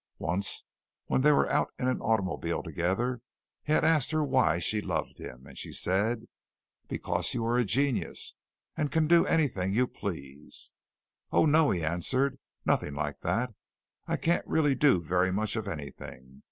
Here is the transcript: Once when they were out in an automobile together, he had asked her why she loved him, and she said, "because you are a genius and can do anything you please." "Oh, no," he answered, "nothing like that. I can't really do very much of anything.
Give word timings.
Once 0.17 0.63
when 1.05 1.21
they 1.21 1.31
were 1.31 1.47
out 1.51 1.71
in 1.77 1.87
an 1.87 2.01
automobile 2.01 2.63
together, 2.63 3.21
he 3.61 3.71
had 3.71 3.85
asked 3.85 4.09
her 4.09 4.23
why 4.23 4.57
she 4.57 4.81
loved 4.81 5.19
him, 5.19 5.45
and 5.45 5.59
she 5.59 5.71
said, 5.71 6.27
"because 6.87 7.35
you 7.35 7.45
are 7.45 7.59
a 7.59 7.63
genius 7.63 8.33
and 8.75 8.91
can 8.91 9.07
do 9.07 9.27
anything 9.27 9.73
you 9.73 9.85
please." 9.85 10.71
"Oh, 11.31 11.45
no," 11.45 11.69
he 11.69 11.85
answered, 11.85 12.39
"nothing 12.65 12.95
like 12.95 13.19
that. 13.19 13.53
I 14.07 14.17
can't 14.17 14.47
really 14.47 14.73
do 14.73 15.03
very 15.03 15.31
much 15.31 15.55
of 15.55 15.67
anything. 15.67 16.39